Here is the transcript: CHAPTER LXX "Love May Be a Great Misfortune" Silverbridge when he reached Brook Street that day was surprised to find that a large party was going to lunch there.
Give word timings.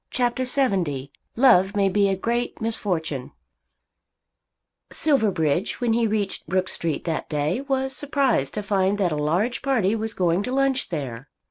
CHAPTER 0.09 0.45
LXX 0.45 1.11
"Love 1.35 1.75
May 1.75 1.87
Be 1.87 2.09
a 2.09 2.15
Great 2.15 2.59
Misfortune" 2.59 3.33
Silverbridge 4.91 5.79
when 5.79 5.93
he 5.93 6.07
reached 6.07 6.47
Brook 6.47 6.69
Street 6.69 7.03
that 7.03 7.29
day 7.29 7.61
was 7.61 7.95
surprised 7.95 8.55
to 8.55 8.63
find 8.63 8.97
that 8.97 9.11
a 9.11 9.15
large 9.15 9.61
party 9.61 9.93
was 9.95 10.15
going 10.15 10.41
to 10.41 10.51
lunch 10.51 10.89
there. 10.89 11.29